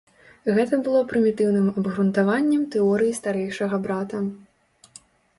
[0.53, 4.23] Гэта было прымітыўным абгрунтаваннем тэорыі старэйшага брата.